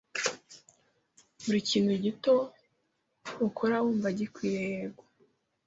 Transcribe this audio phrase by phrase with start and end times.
[1.43, 2.35] Buri kintu gito
[3.47, 5.03] ukora wumva gikwiye, yego